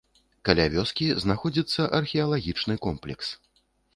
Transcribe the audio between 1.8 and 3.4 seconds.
археалагічны комплекс.